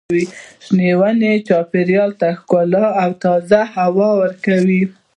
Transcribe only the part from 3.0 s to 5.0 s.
او تازه هوا ورکوي.